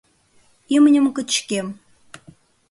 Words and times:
Имньым 0.75 1.05
кычкем... 1.15 1.67